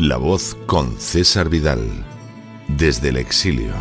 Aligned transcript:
La 0.00 0.16
voz 0.16 0.56
con 0.66 0.98
César 0.98 1.48
Vidal, 1.48 1.80
desde 2.66 3.10
el 3.10 3.16
exilio. 3.16 3.72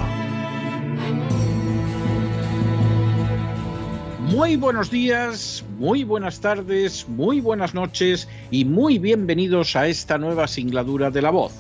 Muy 4.20 4.56
buenos 4.56 4.92
días, 4.92 5.66
muy 5.80 6.04
buenas 6.04 6.40
tardes, 6.40 7.10
muy 7.10 7.42
buenas 7.42 7.74
noches 7.74 8.28
y 8.52 8.64
muy 8.64 9.00
bienvenidos 9.00 9.76
a 9.76 9.88
esta 9.88 10.20
nueva 10.20 10.48
singladura 10.48 11.10
de 11.10 11.24
La 11.24 11.32
Voz. 11.32 11.54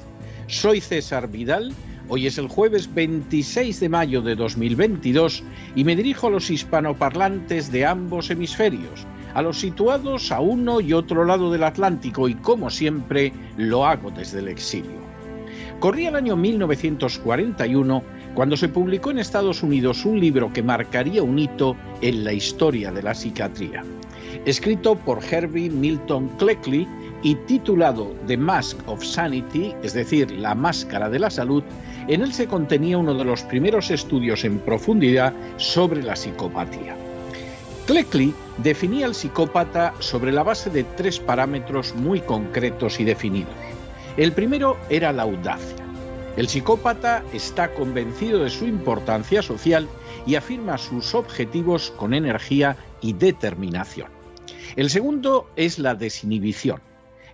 Soy 0.45 0.81
César 0.81 1.31
Vidal, 1.31 1.73
hoy 2.07 2.27
es 2.27 2.37
el 2.37 2.47
jueves 2.47 2.93
26 2.93 3.79
de 3.79 3.89
mayo 3.89 4.21
de 4.21 4.35
2022 4.35 5.43
y 5.75 5.83
me 5.83 5.95
dirijo 5.95 6.27
a 6.27 6.31
los 6.31 6.51
hispanoparlantes 6.51 7.71
de 7.71 7.87
ambos 7.87 8.29
hemisferios 8.29 9.07
a 9.33 9.41
los 9.41 9.59
situados 9.59 10.31
a 10.31 10.39
uno 10.39 10.79
y 10.79 10.93
otro 10.93 11.25
lado 11.25 11.51
del 11.51 11.63
Atlántico 11.63 12.27
y 12.27 12.35
como 12.35 12.69
siempre 12.69 13.33
lo 13.57 13.85
hago 13.85 14.11
desde 14.11 14.39
el 14.39 14.47
exilio. 14.47 15.03
Corría 15.79 16.09
el 16.09 16.15
año 16.15 16.35
1941 16.35 18.03
cuando 18.33 18.57
se 18.57 18.69
publicó 18.69 19.11
en 19.11 19.19
Estados 19.19 19.63
Unidos 19.63 20.05
un 20.05 20.19
libro 20.19 20.51
que 20.51 20.63
marcaría 20.63 21.21
un 21.21 21.37
hito 21.37 21.75
en 22.01 22.23
la 22.23 22.33
historia 22.33 22.91
de 22.91 23.03
la 23.03 23.13
psiquiatría. 23.13 23.83
Escrito 24.45 24.95
por 24.95 25.19
Herbie 25.23 25.69
Milton 25.69 26.29
Cleckley 26.37 26.87
y 27.21 27.35
titulado 27.35 28.13
The 28.27 28.37
Mask 28.37 28.77
of 28.87 29.03
Sanity, 29.03 29.73
es 29.83 29.93
decir, 29.93 30.31
La 30.31 30.55
Máscara 30.55 31.09
de 31.09 31.19
la 31.19 31.29
Salud, 31.29 31.63
en 32.07 32.21
él 32.21 32.33
se 32.33 32.47
contenía 32.47 32.97
uno 32.97 33.13
de 33.13 33.23
los 33.23 33.43
primeros 33.43 33.91
estudios 33.91 34.43
en 34.43 34.59
profundidad 34.59 35.33
sobre 35.57 36.03
la 36.03 36.15
psicopatía. 36.15 36.97
Cleckley 37.85 38.33
definía 38.59 39.05
al 39.05 39.13
psicópata 39.13 39.93
sobre 39.99 40.31
la 40.31 40.43
base 40.43 40.69
de 40.69 40.85
tres 40.85 41.19
parámetros 41.19 41.93
muy 41.95 42.21
concretos 42.21 43.01
y 43.01 43.03
definidos. 43.03 43.53
El 44.15 44.31
primero 44.31 44.77
era 44.89 45.11
la 45.11 45.23
audacia. 45.23 45.75
El 46.37 46.47
psicópata 46.47 47.23
está 47.33 47.73
convencido 47.73 48.43
de 48.43 48.49
su 48.49 48.65
importancia 48.65 49.41
social 49.41 49.89
y 50.25 50.35
afirma 50.35 50.77
sus 50.77 51.13
objetivos 51.13 51.91
con 51.91 52.13
energía 52.13 52.77
y 53.01 53.13
determinación. 53.13 54.07
El 54.77 54.89
segundo 54.89 55.51
es 55.57 55.77
la 55.77 55.93
desinhibición. 55.93 56.81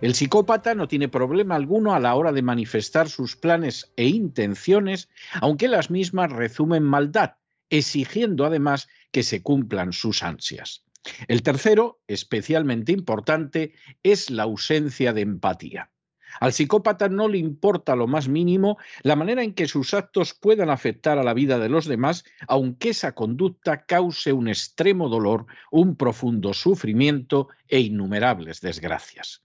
El 0.00 0.14
psicópata 0.14 0.74
no 0.74 0.88
tiene 0.88 1.08
problema 1.08 1.54
alguno 1.54 1.94
a 1.94 2.00
la 2.00 2.14
hora 2.14 2.32
de 2.32 2.42
manifestar 2.42 3.08
sus 3.08 3.36
planes 3.36 3.92
e 3.96 4.06
intenciones, 4.08 5.08
aunque 5.40 5.68
las 5.68 5.90
mismas 5.90 6.32
resumen 6.32 6.82
maldad, 6.82 7.34
exigiendo 7.70 8.44
además 8.44 8.88
que 9.10 9.22
se 9.22 9.42
cumplan 9.42 9.92
sus 9.92 10.22
ansias. 10.22 10.84
El 11.28 11.42
tercero, 11.42 12.00
especialmente 12.06 12.92
importante, 12.92 13.72
es 14.02 14.30
la 14.30 14.42
ausencia 14.42 15.12
de 15.12 15.22
empatía. 15.22 15.90
Al 16.38 16.52
psicópata 16.52 17.08
no 17.08 17.26
le 17.26 17.38
importa 17.38 17.96
lo 17.96 18.06
más 18.06 18.28
mínimo 18.28 18.78
la 19.02 19.16
manera 19.16 19.42
en 19.42 19.54
que 19.54 19.66
sus 19.66 19.94
actos 19.94 20.34
puedan 20.34 20.70
afectar 20.70 21.18
a 21.18 21.24
la 21.24 21.34
vida 21.34 21.58
de 21.58 21.68
los 21.68 21.86
demás, 21.86 22.24
aunque 22.46 22.90
esa 22.90 23.14
conducta 23.14 23.84
cause 23.84 24.32
un 24.32 24.48
extremo 24.48 25.08
dolor, 25.08 25.46
un 25.72 25.96
profundo 25.96 26.54
sufrimiento 26.54 27.48
e 27.66 27.80
innumerables 27.80 28.60
desgracias. 28.60 29.42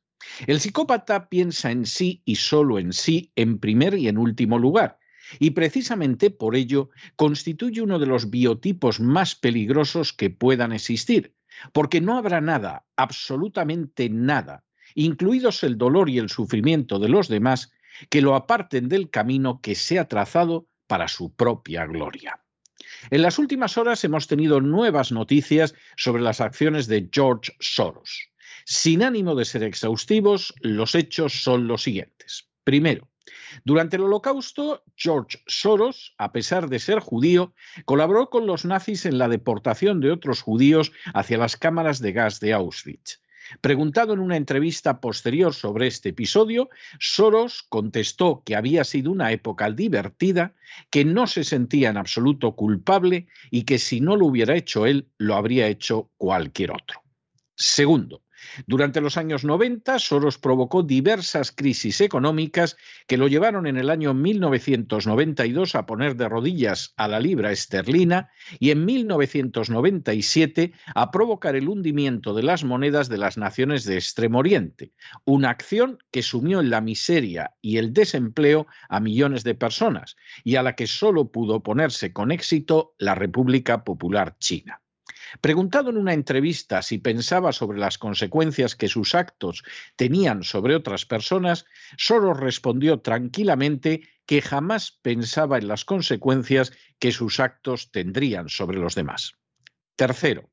El 0.47 0.59
psicópata 0.59 1.29
piensa 1.29 1.71
en 1.71 1.85
sí 1.85 2.21
y 2.25 2.35
solo 2.35 2.77
en 2.77 2.93
sí 2.93 3.31
en 3.35 3.59
primer 3.59 3.95
y 3.95 4.07
en 4.07 4.17
último 4.17 4.59
lugar, 4.59 4.99
y 5.39 5.51
precisamente 5.51 6.29
por 6.29 6.55
ello 6.55 6.89
constituye 7.15 7.81
uno 7.81 7.99
de 7.99 8.05
los 8.05 8.29
biotipos 8.29 8.99
más 8.99 9.35
peligrosos 9.35 10.13
que 10.13 10.29
puedan 10.29 10.71
existir, 10.71 11.33
porque 11.73 12.01
no 12.01 12.17
habrá 12.17 12.41
nada, 12.41 12.85
absolutamente 12.95 14.09
nada, 14.09 14.63
incluidos 14.93 15.63
el 15.63 15.77
dolor 15.77 16.09
y 16.09 16.19
el 16.19 16.29
sufrimiento 16.29 16.99
de 16.99 17.09
los 17.09 17.27
demás, 17.27 17.71
que 18.09 18.21
lo 18.21 18.35
aparten 18.35 18.89
del 18.89 19.09
camino 19.09 19.61
que 19.61 19.75
se 19.75 19.99
ha 19.99 20.07
trazado 20.07 20.67
para 20.87 21.07
su 21.07 21.33
propia 21.33 21.85
gloria. 21.85 22.41
En 23.09 23.21
las 23.21 23.39
últimas 23.39 23.77
horas 23.77 24.03
hemos 24.03 24.27
tenido 24.27 24.61
nuevas 24.61 25.11
noticias 25.11 25.75
sobre 25.95 26.21
las 26.21 26.41
acciones 26.41 26.87
de 26.87 27.09
George 27.11 27.53
Soros. 27.59 28.29
Sin 28.65 29.03
ánimo 29.03 29.35
de 29.35 29.45
ser 29.45 29.63
exhaustivos, 29.63 30.53
los 30.61 30.95
hechos 30.95 31.43
son 31.43 31.67
los 31.67 31.83
siguientes. 31.83 32.49
Primero, 32.63 33.09
durante 33.63 33.95
el 33.95 34.03
Holocausto, 34.03 34.83
George 34.95 35.39
Soros, 35.47 36.13
a 36.17 36.31
pesar 36.31 36.69
de 36.69 36.79
ser 36.79 36.99
judío, 36.99 37.53
colaboró 37.85 38.29
con 38.29 38.45
los 38.45 38.65
nazis 38.65 39.05
en 39.05 39.17
la 39.17 39.27
deportación 39.27 39.99
de 39.99 40.11
otros 40.11 40.41
judíos 40.41 40.91
hacia 41.13 41.37
las 41.37 41.57
cámaras 41.57 41.99
de 41.99 42.11
gas 42.11 42.39
de 42.39 42.53
Auschwitz. 42.53 43.21
Preguntado 43.61 44.13
en 44.13 44.19
una 44.19 44.37
entrevista 44.37 44.99
posterior 44.99 45.53
sobre 45.53 45.87
este 45.87 46.09
episodio, 46.09 46.69
Soros 46.99 47.63
contestó 47.69 48.41
que 48.43 48.55
había 48.55 48.83
sido 48.83 49.11
una 49.11 49.31
época 49.31 49.69
divertida, 49.69 50.55
que 50.89 51.05
no 51.05 51.27
se 51.27 51.43
sentía 51.43 51.89
en 51.89 51.97
absoluto 51.97 52.55
culpable 52.55 53.27
y 53.51 53.63
que 53.63 53.77
si 53.77 54.01
no 54.01 54.15
lo 54.15 54.25
hubiera 54.25 54.55
hecho 54.55 54.85
él, 54.85 55.09
lo 55.17 55.35
habría 55.35 55.67
hecho 55.67 56.09
cualquier 56.17 56.71
otro. 56.71 57.03
Segundo, 57.55 58.24
durante 58.67 59.01
los 59.01 59.17
años 59.17 59.43
90, 59.43 59.99
Soros 59.99 60.37
provocó 60.37 60.83
diversas 60.83 61.51
crisis 61.51 62.01
económicas 62.01 62.77
que 63.07 63.17
lo 63.17 63.27
llevaron 63.27 63.67
en 63.67 63.77
el 63.77 63.89
año 63.89 64.13
1992 64.13 65.75
a 65.75 65.85
poner 65.85 66.15
de 66.15 66.29
rodillas 66.29 66.93
a 66.97 67.07
la 67.07 67.19
libra 67.19 67.51
esterlina 67.51 68.29
y 68.59 68.71
en 68.71 68.85
1997 68.85 70.73
a 70.93 71.11
provocar 71.11 71.55
el 71.55 71.69
hundimiento 71.69 72.33
de 72.33 72.43
las 72.43 72.63
monedas 72.63 73.09
de 73.09 73.17
las 73.17 73.37
naciones 73.37 73.83
de 73.85 73.95
Extremo 73.95 74.39
Oriente, 74.39 74.93
una 75.25 75.49
acción 75.49 75.99
que 76.11 76.23
sumió 76.23 76.59
en 76.59 76.69
la 76.69 76.81
miseria 76.81 77.55
y 77.61 77.77
el 77.77 77.93
desempleo 77.93 78.67
a 78.89 78.99
millones 78.99 79.43
de 79.43 79.55
personas 79.55 80.15
y 80.43 80.55
a 80.55 80.63
la 80.63 80.75
que 80.75 80.87
solo 80.87 81.31
pudo 81.31 81.55
oponerse 81.55 82.13
con 82.13 82.31
éxito 82.31 82.95
la 82.97 83.15
República 83.15 83.83
Popular 83.83 84.37
China. 84.39 84.81
Preguntado 85.41 85.89
en 85.89 85.97
una 85.97 86.13
entrevista 86.13 86.81
si 86.81 86.97
pensaba 86.97 87.51
sobre 87.51 87.77
las 87.77 87.97
consecuencias 87.97 88.75
que 88.75 88.87
sus 88.87 89.15
actos 89.15 89.63
tenían 89.95 90.43
sobre 90.43 90.75
otras 90.75 91.05
personas, 91.05 91.65
Soros 91.97 92.39
respondió 92.39 92.99
tranquilamente 93.01 94.07
que 94.25 94.41
jamás 94.41 94.91
pensaba 95.01 95.57
en 95.57 95.67
las 95.67 95.85
consecuencias 95.85 96.71
que 96.99 97.11
sus 97.11 97.39
actos 97.39 97.91
tendrían 97.91 98.49
sobre 98.49 98.79
los 98.79 98.95
demás. 98.95 99.33
Tercero, 99.95 100.49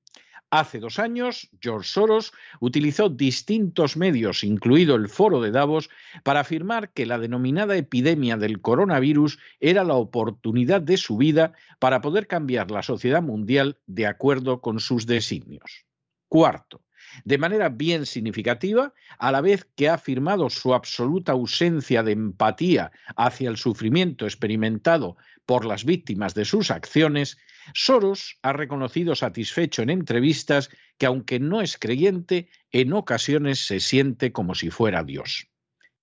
Hace 0.52 0.81
dos 0.81 0.99
años, 0.99 1.49
George 1.62 1.88
Soros 1.88 2.34
utilizó 2.60 3.08
distintos 3.08 3.96
medios, 3.96 4.44
incluido 4.44 4.96
el 4.96 5.08
foro 5.08 5.40
de 5.40 5.50
Davos, 5.50 5.88
para 6.25 6.40
afirmar 6.40 6.93
que 6.93 7.06
la 7.06 7.19
denominada 7.19 7.75
epidemia 7.75 8.37
del 8.37 8.60
coronavirus 8.60 9.38
era 9.60 9.82
la 9.82 9.94
oportunidad 9.94 10.82
de 10.82 10.99
su 10.99 11.16
vida 11.16 11.54
para 11.78 12.02
poder 12.02 12.26
cambiar 12.26 12.70
la 12.70 12.82
sociedad 12.82 13.22
mundial 13.22 13.78
de 13.87 14.06
acuerdo 14.06 14.60
con 14.60 14.78
sus 14.78 15.06
designios. 15.06 15.87
Cuarto, 16.28 16.82
de 17.25 17.38
manera 17.38 17.69
bien 17.69 18.06
significativa, 18.06 18.93
a 19.19 19.32
la 19.32 19.40
vez 19.40 19.66
que 19.76 19.88
ha 19.88 19.94
afirmado 19.94 20.50
su 20.50 20.75
absoluta 20.75 21.32
ausencia 21.32 22.02
de 22.02 22.12
empatía 22.12 22.93
hacia 23.16 23.49
el 23.49 23.56
sufrimiento 23.56 24.25
experimentado 24.25 25.16
por 25.46 25.64
las 25.64 25.84
víctimas 25.84 26.34
de 26.34 26.44
sus 26.44 26.70
acciones, 26.70 27.38
Soros 27.75 28.38
ha 28.43 28.52
reconocido 28.52 29.14
satisfecho 29.14 29.82
en 29.82 29.90
entrevistas 29.90 30.70
que 30.99 31.06
aunque 31.06 31.38
no 31.40 31.60
es 31.60 31.78
creyente, 31.78 32.49
en 32.70 32.93
ocasiones 32.93 33.66
se 33.66 33.81
siente 33.81 34.32
como 34.32 34.54
si 34.54 34.70
fuera 34.70 35.04
Dios. 35.04 35.49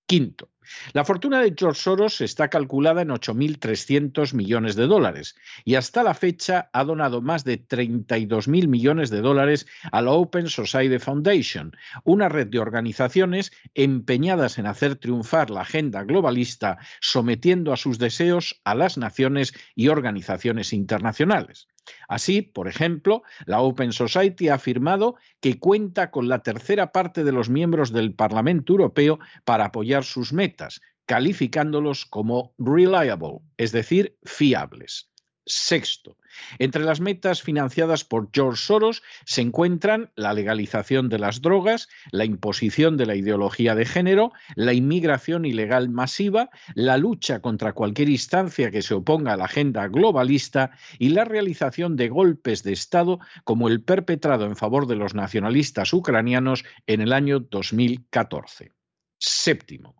Quinto, 0.06 0.50
la 0.92 1.04
fortuna 1.04 1.40
de 1.40 1.54
George 1.56 1.80
Soros 1.80 2.20
está 2.20 2.48
calculada 2.48 3.02
en 3.02 3.08
8.300 3.08 4.34
millones 4.34 4.76
de 4.76 4.86
dólares 4.86 5.36
y 5.64 5.74
hasta 5.74 6.02
la 6.02 6.14
fecha 6.14 6.70
ha 6.72 6.84
donado 6.84 7.20
más 7.20 7.44
de 7.44 7.66
32.000 7.66 8.68
millones 8.68 9.10
de 9.10 9.20
dólares 9.20 9.66
a 9.92 10.02
la 10.02 10.12
Open 10.12 10.48
Society 10.48 10.98
Foundation, 10.98 11.76
una 12.04 12.28
red 12.28 12.48
de 12.48 12.58
organizaciones 12.58 13.52
empeñadas 13.74 14.58
en 14.58 14.66
hacer 14.66 14.96
triunfar 14.96 15.50
la 15.50 15.62
agenda 15.62 16.04
globalista, 16.04 16.78
sometiendo 17.00 17.72
a 17.72 17.76
sus 17.76 17.98
deseos 17.98 18.60
a 18.64 18.74
las 18.74 18.98
naciones 18.98 19.52
y 19.74 19.88
organizaciones 19.88 20.72
internacionales. 20.72 21.68
Así, 22.08 22.42
por 22.42 22.68
ejemplo, 22.68 23.22
la 23.46 23.60
Open 23.60 23.92
Society 23.92 24.48
ha 24.48 24.54
afirmado 24.54 25.16
que 25.40 25.58
cuenta 25.58 26.10
con 26.10 26.28
la 26.28 26.42
tercera 26.42 26.92
parte 26.92 27.24
de 27.24 27.32
los 27.32 27.48
miembros 27.48 27.92
del 27.92 28.14
Parlamento 28.14 28.72
Europeo 28.72 29.18
para 29.44 29.66
apoyar 29.66 30.04
sus 30.04 30.32
metas, 30.32 30.80
calificándolos 31.06 32.06
como 32.06 32.54
reliable, 32.58 33.40
es 33.56 33.72
decir, 33.72 34.16
fiables. 34.24 35.10
Sexto, 35.46 36.16
entre 36.58 36.84
las 36.84 37.00
metas 37.00 37.42
financiadas 37.42 38.04
por 38.04 38.28
George 38.32 38.62
Soros 38.62 39.02
se 39.24 39.40
encuentran 39.40 40.10
la 40.14 40.32
legalización 40.32 41.08
de 41.08 41.18
las 41.18 41.42
drogas, 41.42 41.88
la 42.12 42.24
imposición 42.24 42.96
de 42.96 43.06
la 43.06 43.16
ideología 43.16 43.74
de 43.74 43.86
género, 43.86 44.32
la 44.54 44.72
inmigración 44.72 45.44
ilegal 45.44 45.88
masiva, 45.88 46.50
la 46.74 46.98
lucha 46.98 47.40
contra 47.40 47.72
cualquier 47.72 48.08
instancia 48.10 48.70
que 48.70 48.82
se 48.82 48.94
oponga 48.94 49.32
a 49.32 49.36
la 49.36 49.46
agenda 49.46 49.88
globalista 49.88 50.72
y 50.98 51.10
la 51.10 51.24
realización 51.24 51.96
de 51.96 52.08
golpes 52.08 52.62
de 52.62 52.72
Estado 52.72 53.18
como 53.44 53.68
el 53.68 53.82
perpetrado 53.82 54.46
en 54.46 54.56
favor 54.56 54.86
de 54.86 54.96
los 54.96 55.14
nacionalistas 55.14 55.92
ucranianos 55.92 56.64
en 56.86 57.00
el 57.00 57.12
año 57.12 57.40
2014. 57.40 58.72
Séptimo, 59.18 59.99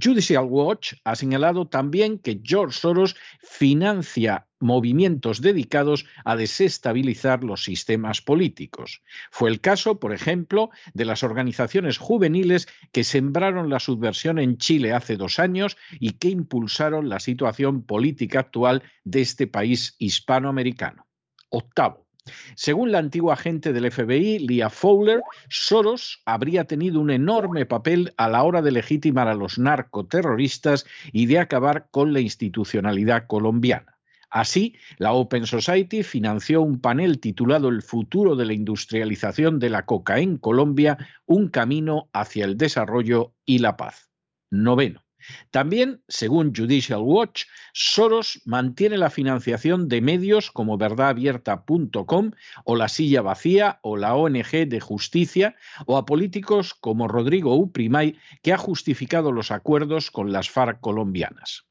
Judicial 0.00 0.44
Watch 0.44 0.94
ha 1.04 1.16
señalado 1.16 1.68
también 1.68 2.18
que 2.18 2.40
George 2.42 2.78
Soros 2.78 3.16
financia 3.42 4.46
movimientos 4.60 5.40
dedicados 5.40 6.04
a 6.24 6.36
desestabilizar 6.36 7.42
los 7.42 7.64
sistemas 7.64 8.20
políticos. 8.20 9.02
Fue 9.30 9.50
el 9.50 9.60
caso, 9.60 9.98
por 9.98 10.12
ejemplo, 10.12 10.70
de 10.92 11.06
las 11.06 11.22
organizaciones 11.22 11.98
juveniles 11.98 12.68
que 12.92 13.04
sembraron 13.04 13.70
la 13.70 13.80
subversión 13.80 14.38
en 14.38 14.58
Chile 14.58 14.92
hace 14.92 15.16
dos 15.16 15.38
años 15.38 15.76
y 15.98 16.12
que 16.12 16.28
impulsaron 16.28 17.08
la 17.08 17.20
situación 17.20 17.82
política 17.82 18.40
actual 18.40 18.82
de 19.04 19.22
este 19.22 19.46
país 19.46 19.96
hispanoamericano. 19.98 21.06
Octavo. 21.48 22.09
Según 22.54 22.92
la 22.92 22.98
antigua 22.98 23.34
agente 23.34 23.72
del 23.72 23.90
FBI, 23.90 24.40
Leah 24.40 24.70
Fowler, 24.70 25.20
Soros 25.48 26.20
habría 26.24 26.64
tenido 26.64 27.00
un 27.00 27.10
enorme 27.10 27.66
papel 27.66 28.12
a 28.16 28.28
la 28.28 28.42
hora 28.42 28.62
de 28.62 28.72
legitimar 28.72 29.28
a 29.28 29.34
los 29.34 29.58
narcoterroristas 29.58 30.86
y 31.12 31.26
de 31.26 31.38
acabar 31.38 31.88
con 31.90 32.12
la 32.12 32.20
institucionalidad 32.20 33.26
colombiana. 33.26 33.98
Así, 34.30 34.76
la 34.98 35.12
Open 35.12 35.44
Society 35.46 36.04
financió 36.04 36.62
un 36.62 36.80
panel 36.80 37.18
titulado 37.18 37.68
El 37.68 37.82
futuro 37.82 38.36
de 38.36 38.44
la 38.44 38.52
industrialización 38.52 39.58
de 39.58 39.70
la 39.70 39.86
coca 39.86 40.20
en 40.20 40.36
Colombia, 40.38 40.98
un 41.26 41.48
camino 41.48 42.08
hacia 42.12 42.44
el 42.44 42.56
desarrollo 42.56 43.34
y 43.44 43.58
la 43.58 43.76
paz. 43.76 44.12
Noveno. 44.50 45.02
También, 45.50 46.02
según 46.08 46.54
Judicial 46.54 47.00
Watch, 47.00 47.44
Soros 47.72 48.40
mantiene 48.44 48.98
la 48.98 49.10
financiación 49.10 49.88
de 49.88 50.00
medios 50.00 50.50
como 50.50 50.78
verdadabierta.com 50.78 52.32
o 52.64 52.76
La 52.76 52.88
Silla 52.88 53.22
Vacía 53.22 53.78
o 53.82 53.96
la 53.96 54.14
ONG 54.14 54.68
de 54.68 54.80
Justicia 54.80 55.56
o 55.86 55.96
a 55.96 56.04
políticos 56.04 56.74
como 56.74 57.08
Rodrigo 57.08 57.54
Uprimay, 57.54 58.18
que 58.42 58.52
ha 58.52 58.58
justificado 58.58 59.32
los 59.32 59.50
acuerdos 59.50 60.10
con 60.10 60.32
las 60.32 60.50
FARC 60.50 60.80
colombianas. 60.80 61.64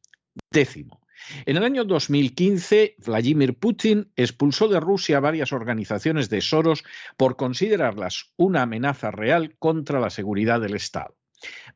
Décimo. 0.52 1.02
En 1.46 1.58
el 1.58 1.64
año 1.64 1.84
2015, 1.84 2.96
Vladimir 3.06 3.58
Putin 3.58 4.12
expulsó 4.16 4.68
de 4.68 4.80
Rusia 4.80 5.20
varias 5.20 5.52
organizaciones 5.52 6.30
de 6.30 6.42
Soros 6.42 6.84
por 7.18 7.36
considerarlas 7.36 8.32
una 8.38 8.64
amenaza 8.64 9.12
real 9.12 9.56
contra 9.60 10.00
la 10.00 10.10
seguridad 10.10 10.62
del 10.62 10.76
Estado. 10.76 11.19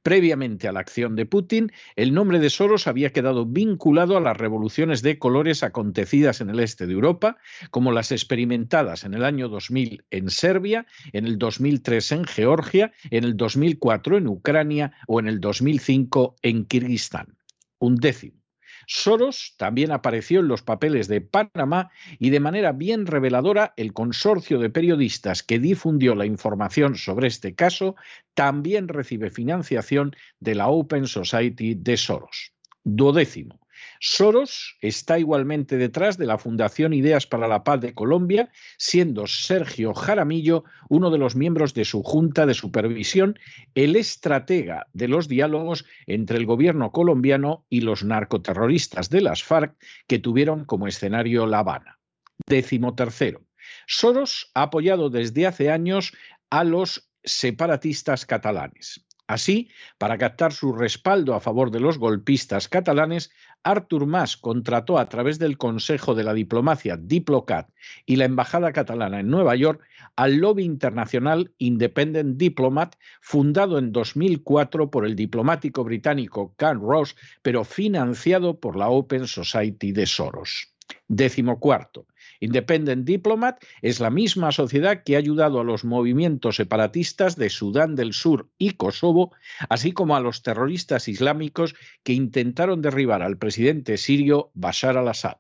Previamente 0.01 0.67
a 0.67 0.71
la 0.71 0.81
acción 0.81 1.15
de 1.15 1.25
Putin, 1.25 1.71
el 1.95 2.13
nombre 2.13 2.39
de 2.39 2.49
Soros 2.49 2.87
había 2.87 3.11
quedado 3.11 3.45
vinculado 3.45 4.17
a 4.17 4.21
las 4.21 4.37
revoluciones 4.37 5.01
de 5.01 5.17
colores 5.17 5.63
acontecidas 5.63 6.41
en 6.41 6.49
el 6.49 6.59
este 6.59 6.87
de 6.87 6.93
Europa, 6.93 7.37
como 7.71 7.91
las 7.91 8.11
experimentadas 8.11 9.03
en 9.03 9.13
el 9.13 9.23
año 9.23 9.47
2000 9.49 10.05
en 10.11 10.29
Serbia, 10.29 10.85
en 11.13 11.25
el 11.25 11.37
2003 11.37 12.11
en 12.11 12.25
Georgia, 12.25 12.91
en 13.09 13.23
el 13.23 13.37
2004 13.37 14.17
en 14.17 14.27
Ucrania 14.27 14.91
o 15.07 15.19
en 15.19 15.27
el 15.27 15.39
2005 15.39 16.35
en 16.41 16.65
Kirguistán. 16.65 17.37
Un 17.79 17.95
décimo. 17.95 18.42
Soros 18.87 19.55
también 19.57 19.91
apareció 19.91 20.39
en 20.39 20.47
los 20.47 20.61
papeles 20.61 21.07
de 21.07 21.21
Panamá 21.21 21.91
y 22.19 22.29
de 22.29 22.39
manera 22.39 22.71
bien 22.71 23.05
reveladora 23.05 23.73
el 23.77 23.93
consorcio 23.93 24.59
de 24.59 24.69
periodistas 24.69 25.43
que 25.43 25.59
difundió 25.59 26.15
la 26.15 26.25
información 26.25 26.95
sobre 26.95 27.27
este 27.27 27.55
caso 27.55 27.95
también 28.33 28.87
recibe 28.87 29.29
financiación 29.29 30.15
de 30.39 30.55
la 30.55 30.67
Open 30.67 31.07
Society 31.07 31.75
de 31.75 31.97
Soros. 31.97 32.53
Duodécimo. 32.83 33.62
Soros 33.99 34.77
está 34.81 35.19
igualmente 35.19 35.77
detrás 35.77 36.17
de 36.17 36.25
la 36.25 36.37
Fundación 36.37 36.93
Ideas 36.93 37.27
para 37.27 37.47
la 37.47 37.63
Paz 37.63 37.81
de 37.81 37.93
Colombia, 37.93 38.49
siendo 38.77 39.27
Sergio 39.27 39.93
Jaramillo 39.93 40.63
uno 40.89 41.09
de 41.09 41.17
los 41.17 41.35
miembros 41.35 41.73
de 41.73 41.85
su 41.85 42.03
junta 42.03 42.45
de 42.45 42.53
supervisión, 42.53 43.39
el 43.75 43.95
estratega 43.95 44.87
de 44.93 45.07
los 45.07 45.27
diálogos 45.27 45.85
entre 46.07 46.37
el 46.37 46.45
gobierno 46.45 46.91
colombiano 46.91 47.65
y 47.69 47.81
los 47.81 48.03
narcoterroristas 48.03 49.09
de 49.09 49.21
las 49.21 49.43
FARC 49.43 49.75
que 50.07 50.19
tuvieron 50.19 50.65
como 50.65 50.87
escenario 50.87 51.45
La 51.45 51.59
Habana. 51.59 51.99
Décimo 52.47 52.95
tercero. 52.95 53.41
Soros 53.87 54.51
ha 54.53 54.63
apoyado 54.63 55.09
desde 55.09 55.47
hace 55.47 55.71
años 55.71 56.13
a 56.49 56.63
los 56.63 57.09
separatistas 57.23 58.25
catalanes. 58.25 59.05
Así, 59.27 59.69
para 59.97 60.17
captar 60.17 60.51
su 60.51 60.73
respaldo 60.73 61.33
a 61.33 61.39
favor 61.39 61.71
de 61.71 61.79
los 61.79 61.97
golpistas 61.97 62.67
catalanes, 62.67 63.31
Artur 63.63 64.05
Mas 64.05 64.35
contrató 64.35 64.97
a 64.97 65.07
través 65.07 65.39
del 65.39 65.57
Consejo 65.57 66.13
de 66.13 66.25
la 66.25 66.33
Diplomacia 66.33 66.97
Diplocat 66.97 67.69
y 68.05 68.17
la 68.17 68.25
Embajada 68.25 68.73
Catalana 68.73 69.21
en 69.21 69.29
Nueva 69.29 69.55
York 69.55 69.81
al 70.17 70.35
lobby 70.35 70.65
internacional 70.65 71.53
Independent 71.57 72.37
Diplomat, 72.37 72.95
fundado 73.21 73.77
en 73.77 73.93
2004 73.93 74.91
por 74.91 75.05
el 75.05 75.15
diplomático 75.15 75.85
británico 75.85 76.53
Carl 76.57 76.81
Ross, 76.81 77.15
pero 77.41 77.63
financiado 77.63 78.59
por 78.59 78.75
la 78.75 78.89
Open 78.89 79.27
Society 79.27 79.93
de 79.93 80.05
Soros. 80.05 80.73
Décimo 81.07 81.59
cuarto. 81.59 82.07
Independent 82.43 83.05
Diplomat 83.05 83.63
es 83.81 84.01
la 84.01 84.09
misma 84.09 84.51
sociedad 84.51 85.03
que 85.03 85.15
ha 85.15 85.19
ayudado 85.19 85.61
a 85.61 85.63
los 85.63 85.85
movimientos 85.85 86.57
separatistas 86.57 87.37
de 87.37 87.49
Sudán 87.49 87.95
del 87.95 88.11
Sur 88.11 88.49
y 88.57 88.71
Kosovo, 88.71 89.31
así 89.69 89.93
como 89.93 90.17
a 90.17 90.19
los 90.19 90.43
terroristas 90.43 91.07
islámicos 91.07 91.73
que 92.03 92.11
intentaron 92.11 92.81
derribar 92.81 93.21
al 93.21 93.37
presidente 93.37 93.95
sirio 93.95 94.51
Bashar 94.55 94.97
al-Assad. 94.97 95.37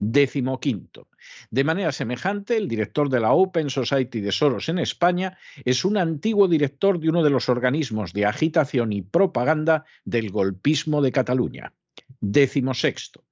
Décimo 0.00 0.58
quinto. 0.58 1.06
De 1.52 1.62
manera 1.62 1.92
semejante, 1.92 2.56
el 2.56 2.66
director 2.66 3.08
de 3.10 3.20
la 3.20 3.32
Open 3.32 3.70
Society 3.70 4.20
de 4.20 4.32
Soros 4.32 4.68
en 4.68 4.80
España 4.80 5.38
es 5.64 5.84
un 5.84 5.98
antiguo 5.98 6.48
director 6.48 6.98
de 6.98 7.10
uno 7.10 7.22
de 7.22 7.30
los 7.30 7.48
organismos 7.48 8.12
de 8.12 8.26
agitación 8.26 8.92
y 8.92 9.02
propaganda 9.02 9.84
del 10.04 10.32
golpismo 10.32 11.00
de 11.00 11.12
Cataluña. 11.12 11.74
Décimo 12.20 12.74
sexto. 12.74 13.22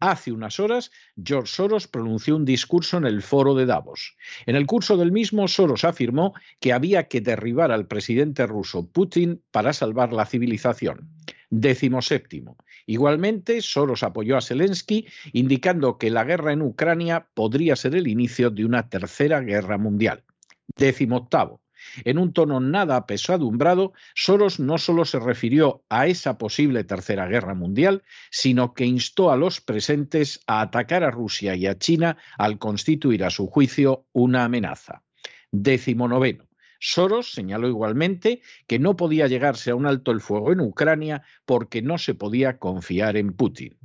Hace 0.00 0.30
unas 0.30 0.60
horas, 0.60 0.92
George 1.22 1.52
Soros 1.52 1.88
pronunció 1.88 2.36
un 2.36 2.44
discurso 2.44 2.98
en 2.98 3.04
el 3.04 3.20
foro 3.20 3.54
de 3.54 3.66
Davos. 3.66 4.16
En 4.46 4.54
el 4.54 4.64
curso 4.64 4.96
del 4.96 5.10
mismo, 5.10 5.48
Soros 5.48 5.84
afirmó 5.84 6.34
que 6.60 6.72
había 6.72 7.08
que 7.08 7.20
derribar 7.20 7.72
al 7.72 7.88
presidente 7.88 8.46
ruso 8.46 8.86
Putin 8.86 9.42
para 9.50 9.72
salvar 9.72 10.12
la 10.12 10.24
civilización. 10.24 11.10
Décimo 11.50 12.00
séptimo. 12.00 12.56
Igualmente, 12.86 13.60
Soros 13.60 14.04
apoyó 14.04 14.36
a 14.36 14.40
Zelensky, 14.40 15.06
indicando 15.32 15.98
que 15.98 16.10
la 16.10 16.24
guerra 16.24 16.52
en 16.52 16.62
Ucrania 16.62 17.28
podría 17.34 17.74
ser 17.74 17.96
el 17.96 18.06
inicio 18.06 18.50
de 18.50 18.64
una 18.64 18.88
tercera 18.88 19.40
guerra 19.40 19.78
mundial. 19.78 20.22
Décimo 20.76 21.16
octavo. 21.16 21.60
En 22.04 22.18
un 22.18 22.32
tono 22.32 22.60
nada 22.60 22.96
apesadumbrado, 22.96 23.92
Soros 24.14 24.60
no 24.60 24.78
solo 24.78 25.04
se 25.04 25.18
refirió 25.18 25.84
a 25.88 26.06
esa 26.06 26.38
posible 26.38 26.84
tercera 26.84 27.26
guerra 27.26 27.54
mundial, 27.54 28.02
sino 28.30 28.74
que 28.74 28.86
instó 28.86 29.30
a 29.30 29.36
los 29.36 29.60
presentes 29.60 30.40
a 30.46 30.60
atacar 30.60 31.04
a 31.04 31.10
Rusia 31.10 31.54
y 31.54 31.66
a 31.66 31.78
China 31.78 32.16
al 32.36 32.58
constituir 32.58 33.24
a 33.24 33.30
su 33.30 33.46
juicio 33.46 34.06
una 34.12 34.44
amenaza. 34.44 35.02
Décimo 35.50 36.08
noveno. 36.08 36.48
Soros 36.80 37.32
señaló 37.32 37.68
igualmente 37.68 38.40
que 38.66 38.78
no 38.78 38.96
podía 38.96 39.26
llegarse 39.26 39.70
a 39.70 39.74
un 39.74 39.86
alto 39.86 40.12
el 40.12 40.20
fuego 40.20 40.52
en 40.52 40.60
Ucrania 40.60 41.22
porque 41.44 41.82
no 41.82 41.98
se 41.98 42.14
podía 42.14 42.58
confiar 42.58 43.16
en 43.16 43.32
Putin. 43.32 43.76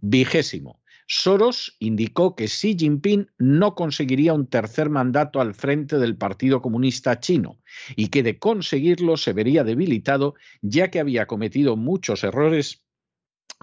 Vigésimo. 0.00 0.80
Soros 1.08 1.76
indicó 1.78 2.34
que 2.34 2.48
Xi 2.48 2.76
Jinping 2.76 3.30
no 3.38 3.74
conseguiría 3.74 4.34
un 4.34 4.48
tercer 4.48 4.90
mandato 4.90 5.40
al 5.40 5.54
frente 5.54 5.98
del 5.98 6.16
Partido 6.16 6.60
Comunista 6.60 7.20
chino 7.20 7.60
y 7.94 8.08
que 8.08 8.24
de 8.24 8.38
conseguirlo 8.38 9.16
se 9.16 9.32
vería 9.32 9.62
debilitado 9.62 10.34
ya 10.62 10.90
que 10.90 10.98
había 10.98 11.26
cometido 11.26 11.76
muchos 11.76 12.24
errores 12.24 12.84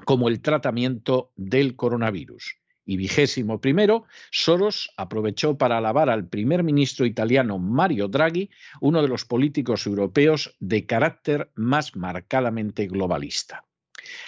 como 0.05 0.29
el 0.29 0.41
tratamiento 0.41 1.33
del 1.35 1.75
coronavirus. 1.75 2.57
Y 2.85 2.97
vigésimo 2.97 3.61
primero, 3.61 4.05
Soros 4.31 4.91
aprovechó 4.97 5.57
para 5.57 5.77
alabar 5.77 6.09
al 6.09 6.27
primer 6.27 6.63
ministro 6.63 7.05
italiano 7.05 7.57
Mario 7.57 8.07
Draghi, 8.07 8.49
uno 8.81 9.01
de 9.01 9.07
los 9.07 9.25
políticos 9.25 9.85
europeos 9.85 10.55
de 10.59 10.85
carácter 10.85 11.51
más 11.55 11.95
marcadamente 11.95 12.87
globalista. 12.87 13.65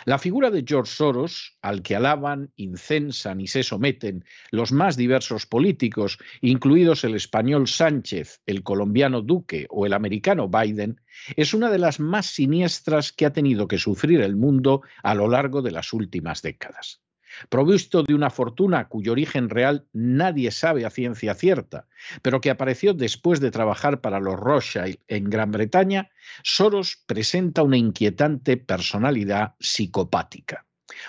La 0.06 0.20
figura 0.20 0.52
de 0.52 0.64
George 0.68 0.92
Soros, 0.92 1.58
al 1.62 1.82
que 1.82 1.96
alaban, 1.96 2.52
incensan 2.56 3.42
y 3.42 3.48
se 3.48 3.64
someten 3.64 4.26
los 4.52 4.72
más 4.72 4.98
diversos 4.98 5.46
políticos, 5.46 6.18
incluidos 6.42 7.04
el 7.04 7.16
español 7.16 7.68
Sánchez, 7.68 8.42
el 8.46 8.64
colombiano 8.64 9.22
Duque 9.22 9.68
o 9.70 9.86
el 9.86 9.94
americano 9.94 10.50
Biden, 10.50 11.02
es 11.36 11.54
una 11.54 11.70
de 11.70 11.80
las 11.80 12.00
más 12.00 12.26
siniestras 12.26 13.12
que 13.12 13.26
ha 13.26 13.34
tenido 13.34 13.68
que 13.68 13.78
sufrir 13.78 14.22
el 14.22 14.36
mundo 14.36 14.82
a 15.04 15.16
lo 15.16 15.28
largo 15.28 15.62
de 15.62 15.72
las 15.72 15.94
últimas 15.94 16.42
décadas 16.42 17.05
provisto 17.50 18.04
de 18.04 18.14
una 18.14 18.30
fortuna 18.30 18.88
cuyo 18.88 19.12
origen 19.12 19.50
real 19.50 19.86
nadie 19.94 20.52
sabe 20.52 20.86
a 20.86 20.90
ciencia 20.90 21.34
cierta, 21.36 21.88
pero 22.22 22.42
que 22.42 22.50
apareció 22.50 22.94
después 22.94 23.40
de 23.40 23.52
trabajar 23.52 24.02
para 24.02 24.20
los 24.20 24.40
Rothschild 24.40 25.00
en 25.08 25.30
Gran 25.30 25.52
Bretaña, 25.52 26.10
Soros 26.44 27.04
presenta 27.06 27.64
una 27.64 27.78
inquietante 27.78 28.58
personalidad 28.58 29.56
psicopática. 29.60 30.66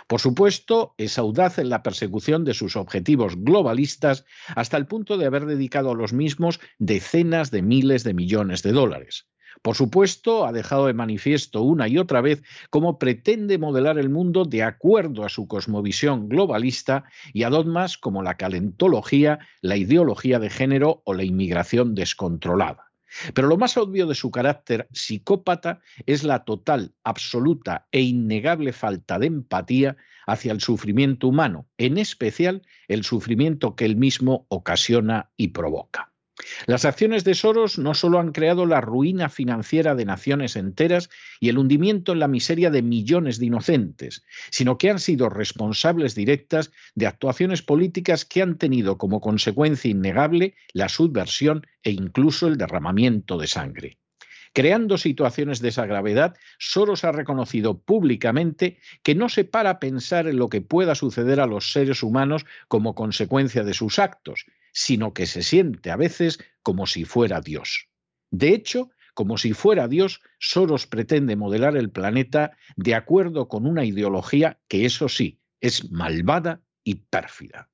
Por 0.06 0.20
supuesto, 0.20 0.94
es 0.98 1.18
audaz 1.18 1.58
en 1.58 1.68
la 1.68 1.82
persecución 1.82 2.44
de 2.44 2.54
sus 2.54 2.76
objetivos 2.76 3.36
globalistas 3.36 4.24
hasta 4.54 4.76
el 4.76 4.86
punto 4.86 5.16
de 5.16 5.26
haber 5.26 5.46
dedicado 5.46 5.90
a 5.90 5.94
los 5.94 6.12
mismos 6.12 6.60
decenas 6.78 7.50
de 7.50 7.62
miles 7.62 8.02
de 8.02 8.14
millones 8.14 8.62
de 8.62 8.72
dólares. 8.72 9.28
Por 9.66 9.74
supuesto, 9.74 10.46
ha 10.46 10.52
dejado 10.52 10.86
de 10.86 10.94
manifiesto 10.94 11.62
una 11.62 11.88
y 11.88 11.98
otra 11.98 12.20
vez 12.20 12.40
cómo 12.70 13.00
pretende 13.00 13.58
modelar 13.58 13.98
el 13.98 14.10
mundo 14.10 14.44
de 14.44 14.62
acuerdo 14.62 15.24
a 15.24 15.28
su 15.28 15.48
cosmovisión 15.48 16.28
globalista 16.28 17.02
y 17.32 17.42
a 17.42 17.50
dogmas 17.50 17.98
como 17.98 18.22
la 18.22 18.36
calentología, 18.36 19.40
la 19.62 19.76
ideología 19.76 20.38
de 20.38 20.50
género 20.50 21.02
o 21.04 21.14
la 21.14 21.24
inmigración 21.24 21.96
descontrolada. 21.96 22.92
Pero 23.34 23.48
lo 23.48 23.56
más 23.56 23.76
obvio 23.76 24.06
de 24.06 24.14
su 24.14 24.30
carácter 24.30 24.86
psicópata 24.92 25.80
es 26.06 26.22
la 26.22 26.44
total, 26.44 26.94
absoluta 27.02 27.88
e 27.90 28.02
innegable 28.02 28.72
falta 28.72 29.18
de 29.18 29.26
empatía 29.26 29.96
hacia 30.28 30.52
el 30.52 30.60
sufrimiento 30.60 31.26
humano, 31.26 31.66
en 31.76 31.98
especial 31.98 32.62
el 32.86 33.02
sufrimiento 33.02 33.74
que 33.74 33.84
él 33.84 33.96
mismo 33.96 34.46
ocasiona 34.48 35.32
y 35.36 35.48
provoca. 35.48 36.12
Las 36.66 36.84
acciones 36.84 37.24
de 37.24 37.34
Soros 37.34 37.78
no 37.78 37.94
solo 37.94 38.18
han 38.18 38.32
creado 38.32 38.66
la 38.66 38.80
ruina 38.80 39.28
financiera 39.28 39.94
de 39.94 40.04
naciones 40.04 40.56
enteras 40.56 41.10
y 41.40 41.48
el 41.48 41.58
hundimiento 41.58 42.12
en 42.12 42.20
la 42.20 42.28
miseria 42.28 42.70
de 42.70 42.82
millones 42.82 43.38
de 43.38 43.46
inocentes, 43.46 44.24
sino 44.50 44.78
que 44.78 44.90
han 44.90 44.98
sido 44.98 45.28
responsables 45.28 46.14
directas 46.14 46.72
de 46.94 47.06
actuaciones 47.06 47.62
políticas 47.62 48.24
que 48.24 48.42
han 48.42 48.58
tenido 48.58 48.98
como 48.98 49.20
consecuencia 49.20 49.90
innegable 49.90 50.54
la 50.72 50.88
subversión 50.88 51.66
e 51.82 51.90
incluso 51.90 52.46
el 52.46 52.56
derramamiento 52.56 53.38
de 53.38 53.46
sangre. 53.46 53.98
Creando 54.56 54.96
situaciones 54.96 55.60
de 55.60 55.68
esa 55.68 55.84
gravedad, 55.84 56.34
Soros 56.58 57.04
ha 57.04 57.12
reconocido 57.12 57.78
públicamente 57.78 58.78
que 59.02 59.14
no 59.14 59.28
se 59.28 59.44
para 59.44 59.68
a 59.68 59.78
pensar 59.78 60.26
en 60.26 60.38
lo 60.38 60.48
que 60.48 60.62
pueda 60.62 60.94
suceder 60.94 61.40
a 61.40 61.46
los 61.46 61.72
seres 61.72 62.02
humanos 62.02 62.46
como 62.66 62.94
consecuencia 62.94 63.64
de 63.64 63.74
sus 63.74 63.98
actos, 63.98 64.46
sino 64.76 65.14
que 65.14 65.24
se 65.24 65.42
siente 65.42 65.90
a 65.90 65.96
veces 65.96 66.38
como 66.62 66.86
si 66.86 67.06
fuera 67.06 67.40
Dios. 67.40 67.88
De 68.30 68.50
hecho, 68.50 68.90
como 69.14 69.38
si 69.38 69.54
fuera 69.54 69.88
Dios, 69.88 70.20
Soros 70.38 70.86
pretende 70.86 71.34
modelar 71.34 71.78
el 71.78 71.88
planeta 71.88 72.52
de 72.76 72.94
acuerdo 72.94 73.48
con 73.48 73.66
una 73.66 73.86
ideología 73.86 74.58
que, 74.68 74.84
eso 74.84 75.08
sí, 75.08 75.40
es 75.62 75.90
malvada 75.90 76.60
y 76.84 76.96
pérfida. 76.96 77.70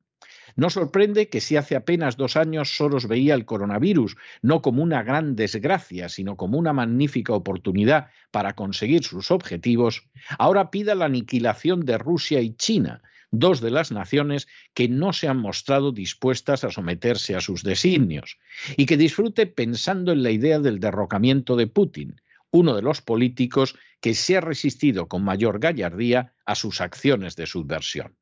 No 0.54 0.70
sorprende 0.70 1.28
que 1.28 1.40
si 1.40 1.56
hace 1.56 1.74
apenas 1.74 2.16
dos 2.16 2.36
años 2.36 2.76
Soros 2.76 3.08
veía 3.08 3.34
el 3.34 3.46
coronavirus 3.46 4.16
no 4.40 4.62
como 4.62 4.84
una 4.84 5.02
gran 5.02 5.34
desgracia, 5.34 6.08
sino 6.08 6.36
como 6.36 6.56
una 6.56 6.72
magnífica 6.72 7.32
oportunidad 7.32 8.10
para 8.30 8.54
conseguir 8.54 9.02
sus 9.02 9.32
objetivos, 9.32 10.06
ahora 10.38 10.70
pida 10.70 10.94
la 10.94 11.06
aniquilación 11.06 11.80
de 11.80 11.98
Rusia 11.98 12.40
y 12.40 12.54
China, 12.54 13.02
dos 13.32 13.60
de 13.60 13.70
las 13.70 13.90
naciones 13.90 14.46
que 14.74 14.88
no 14.88 15.12
se 15.12 15.26
han 15.26 15.38
mostrado 15.38 15.90
dispuestas 15.90 16.62
a 16.62 16.70
someterse 16.70 17.34
a 17.34 17.40
sus 17.40 17.64
designios, 17.64 18.38
y 18.76 18.86
que 18.86 18.96
disfrute 18.96 19.46
pensando 19.46 20.12
en 20.12 20.22
la 20.22 20.30
idea 20.30 20.60
del 20.60 20.78
derrocamiento 20.78 21.56
de 21.56 21.66
Putin, 21.66 22.20
uno 22.52 22.76
de 22.76 22.82
los 22.82 23.00
políticos 23.00 23.74
que 24.00 24.14
se 24.14 24.36
ha 24.36 24.40
resistido 24.40 25.08
con 25.08 25.24
mayor 25.24 25.58
gallardía 25.58 26.34
a 26.44 26.54
sus 26.54 26.80
acciones 26.80 27.34
de 27.34 27.46
subversión. 27.46 28.16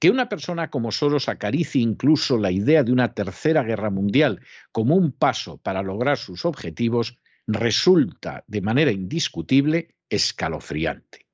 Que 0.00 0.10
una 0.10 0.30
persona 0.30 0.70
como 0.70 0.90
Soros 0.92 1.28
acaricie 1.28 1.82
incluso 1.82 2.38
la 2.38 2.50
idea 2.50 2.82
de 2.82 2.92
una 2.92 3.12
tercera 3.12 3.62
guerra 3.62 3.90
mundial 3.90 4.40
como 4.72 4.96
un 4.96 5.12
paso 5.12 5.58
para 5.58 5.82
lograr 5.82 6.16
sus 6.16 6.46
objetivos 6.46 7.18
resulta 7.46 8.44
de 8.46 8.62
manera 8.62 8.92
indiscutible 8.92 9.96
escalofriante. 10.08 11.27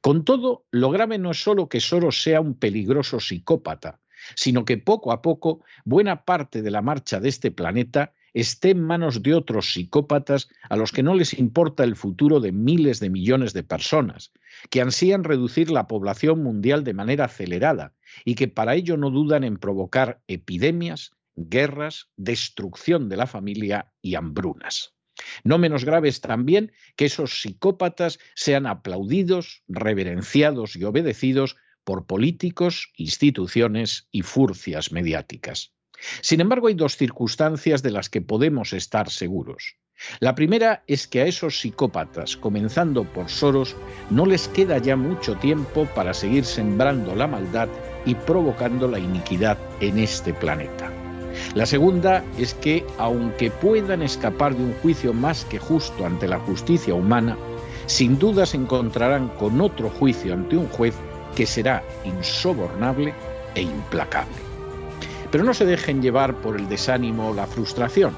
Con 0.00 0.24
todo, 0.24 0.64
lo 0.70 0.90
grave 0.90 1.18
no 1.18 1.30
es 1.30 1.42
solo 1.42 1.68
que 1.68 1.80
Soros 1.80 2.22
sea 2.22 2.40
un 2.40 2.54
peligroso 2.54 3.20
psicópata, 3.20 4.00
sino 4.34 4.64
que 4.64 4.78
poco 4.78 5.12
a 5.12 5.22
poco 5.22 5.64
buena 5.84 6.24
parte 6.24 6.62
de 6.62 6.70
la 6.70 6.82
marcha 6.82 7.20
de 7.20 7.28
este 7.28 7.50
planeta 7.50 8.12
esté 8.34 8.70
en 8.70 8.82
manos 8.82 9.22
de 9.22 9.34
otros 9.34 9.72
psicópatas 9.72 10.48
a 10.68 10.76
los 10.76 10.92
que 10.92 11.02
no 11.02 11.14
les 11.14 11.38
importa 11.38 11.84
el 11.84 11.96
futuro 11.96 12.40
de 12.40 12.52
miles 12.52 12.98
de 13.00 13.10
millones 13.10 13.52
de 13.52 13.62
personas, 13.62 14.32
que 14.70 14.80
ansían 14.80 15.24
reducir 15.24 15.70
la 15.70 15.86
población 15.86 16.42
mundial 16.42 16.84
de 16.84 16.94
manera 16.94 17.26
acelerada 17.26 17.94
y 18.24 18.34
que 18.34 18.48
para 18.48 18.74
ello 18.74 18.96
no 18.96 19.10
dudan 19.10 19.44
en 19.44 19.58
provocar 19.58 20.22
epidemias, 20.28 21.12
guerras, 21.36 22.08
destrucción 22.16 23.08
de 23.08 23.16
la 23.16 23.26
familia 23.26 23.92
y 24.00 24.14
hambrunas. 24.14 24.94
No 25.44 25.58
menos 25.58 25.84
grave 25.84 26.08
es 26.08 26.20
también 26.20 26.72
que 26.96 27.06
esos 27.06 27.42
psicópatas 27.42 28.18
sean 28.34 28.66
aplaudidos, 28.66 29.62
reverenciados 29.68 30.76
y 30.76 30.84
obedecidos 30.84 31.56
por 31.84 32.06
políticos, 32.06 32.92
instituciones 32.96 34.08
y 34.10 34.22
furcias 34.22 34.92
mediáticas. 34.92 35.72
Sin 36.20 36.40
embargo, 36.40 36.68
hay 36.68 36.74
dos 36.74 36.96
circunstancias 36.96 37.82
de 37.82 37.90
las 37.90 38.08
que 38.08 38.20
podemos 38.20 38.72
estar 38.72 39.10
seguros. 39.10 39.76
La 40.20 40.34
primera 40.34 40.82
es 40.86 41.06
que 41.06 41.20
a 41.20 41.26
esos 41.26 41.60
psicópatas, 41.60 42.36
comenzando 42.36 43.04
por 43.04 43.28
Soros, 43.28 43.76
no 44.10 44.26
les 44.26 44.48
queda 44.48 44.78
ya 44.78 44.96
mucho 44.96 45.36
tiempo 45.36 45.86
para 45.94 46.14
seguir 46.14 46.44
sembrando 46.44 47.14
la 47.14 47.28
maldad 47.28 47.68
y 48.04 48.14
provocando 48.14 48.88
la 48.88 48.98
iniquidad 48.98 49.58
en 49.80 49.98
este 49.98 50.34
planeta. 50.34 51.01
La 51.54 51.66
segunda 51.66 52.24
es 52.38 52.54
que, 52.54 52.84
aunque 52.98 53.50
puedan 53.50 54.02
escapar 54.02 54.54
de 54.54 54.62
un 54.62 54.74
juicio 54.74 55.12
más 55.12 55.44
que 55.44 55.58
justo 55.58 56.06
ante 56.06 56.28
la 56.28 56.38
justicia 56.38 56.94
humana, 56.94 57.36
sin 57.86 58.18
duda 58.18 58.46
se 58.46 58.56
encontrarán 58.56 59.28
con 59.28 59.60
otro 59.60 59.90
juicio 59.90 60.34
ante 60.34 60.56
un 60.56 60.68
juez 60.68 60.94
que 61.34 61.46
será 61.46 61.82
insobornable 62.04 63.14
e 63.54 63.62
implacable. 63.62 64.34
Pero 65.30 65.44
no 65.44 65.54
se 65.54 65.64
dejen 65.64 66.02
llevar 66.02 66.36
por 66.36 66.56
el 66.56 66.68
desánimo 66.68 67.30
o 67.30 67.34
la 67.34 67.46
frustración. 67.46 68.14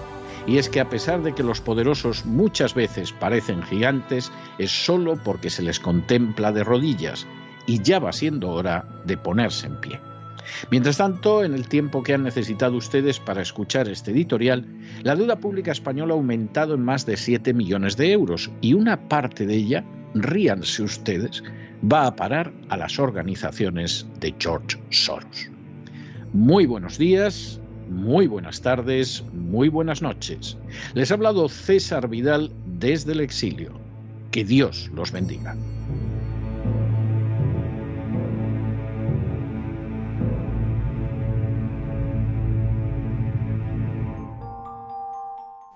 Y 0.47 0.59
es 0.59 0.69
que 0.69 0.81
a 0.81 0.91
pesar 0.91 1.23
de 1.23 1.35
que 1.35 1.43
los 1.43 1.61
poderosos 1.61 2.27
muchas 2.27 2.75
veces 2.75 3.13
parecen 3.13 3.63
gigantes, 3.63 4.31
es 4.59 4.71
solo 4.71 5.17
porque 5.17 5.49
se 5.49 5.63
les 5.63 5.81
contempla 5.81 6.53
de 6.53 6.65
rodillas 6.65 7.27
y 7.67 7.83
ya 7.83 7.99
va 7.99 8.13
siendo 8.13 8.51
hora 8.51 8.85
de 9.05 9.17
ponerse 9.17 9.69
en 9.69 9.81
pie. 9.81 10.14
Mientras 10.71 10.99
tanto, 10.99 11.45
en 11.45 11.55
el 11.55 11.69
tiempo 11.69 12.03
que 12.03 12.15
han 12.15 12.23
necesitado 12.23 12.77
ustedes 12.77 13.21
para 13.21 13.43
escuchar 13.43 13.89
este 13.89 14.11
editorial, 14.11 14.67
la 15.03 15.17
deuda 15.17 15.37
pública 15.37 15.73
española 15.73 16.15
ha 16.15 16.17
aumentado 16.17 16.75
en 16.75 16.83
más 16.83 17.07
de 17.07 17.17
7 17.17 17.53
millones 17.55 17.97
de 17.97 18.13
euros 18.13 18.51
y 18.61 18.75
una 18.75 19.09
parte 19.09 19.47
de 19.47 19.55
ella, 19.55 19.85
ríanse 20.15 20.83
ustedes, 20.83 21.43
va 21.93 22.07
a 22.07 22.17
parar 22.17 22.53
a 22.69 22.77
las 22.77 22.99
organizaciones 22.99 24.07
de 24.21 24.35
George 24.39 24.79
Soros. 24.91 25.51
Muy 26.33 26.67
buenos 26.67 26.99
días, 26.99 27.61
muy 27.89 28.27
buenas 28.27 28.61
tardes, 28.61 29.25
muy 29.33 29.69
buenas 29.69 30.03
noches. 30.03 30.57
Les 30.95 31.11
ha 31.11 31.15
hablado 31.15 31.49
César 31.49 32.09
Vidal 32.09 32.51
desde 32.67 33.13
el 33.13 33.21
exilio. 33.21 33.73
Que 34.31 34.45
Dios 34.45 34.91
los 34.95 35.13
bendiga. 35.13 35.57